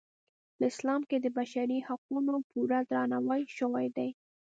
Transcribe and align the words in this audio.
په 0.57 0.63
اسلام 0.71 1.01
کې 1.09 1.17
د 1.21 1.25
بشري 1.37 1.77
حقونو 1.87 2.33
پوره 2.49 2.79
درناوی 2.91 3.41
شوی 3.57 3.87
دی. 3.97 4.09